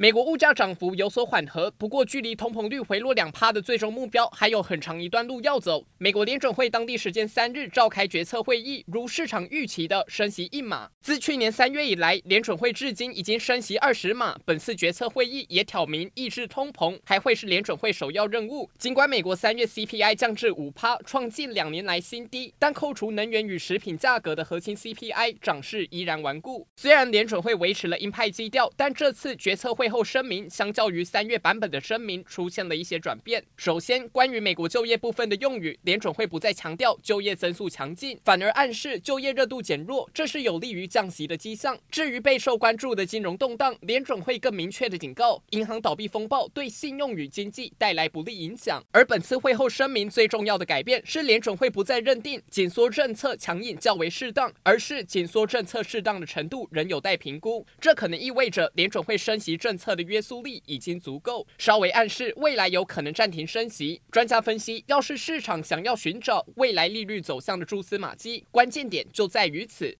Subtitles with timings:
[0.00, 5.84] 美国物价涨幅有所缓和，不过距离通膨率回落两趴的最终目标还有很长一段路要走。
[5.98, 10.88] 美国联准会当地时间三日召开决策会议，如市场预期的升息一码。
[11.00, 14.38] 自去年三月以来，联准会至今已经升息二十码。
[14.44, 18.70] 本次决策会议也挑明，抑制通膨还会是联准会首要任务。
[18.78, 26.68] 尽管美国三月 CPI 降至五趴，创近两年来新低，但扣除能源与食品价格的核心 CPI 涨势依然顽固。
[26.76, 33.44] 虽然联准会维持了鹰派基调，但这次决策会后声明相较于三月版本的声明出现了一些转变。
[33.56, 41.78] 首先，关于美国就业部分的用语，联准会不再强调就业增速强劲，反而暗示就业热度减弱，这是有利于降息的迹象。
[41.90, 48.84] 至于备受关注的金融动荡，联准会更明确的警告，银行倒闭风暴对信用与经济带来不利影响。
[48.90, 57.64] 而本次会后声明最重要的改变是，联准会不再认定紧缩政策强硬较为适当，而是紧缩政策适当的程度仍有待评估。
[57.80, 60.18] 这可能意味着联准会升息政策的约。
[60.20, 64.00] 束力已经足够，稍微暗示未来有可能暂停升息。
[64.10, 69.96] 专家分析，要是市场想要寻找未来利率走向的蛛丝马迹，关键点就在于此。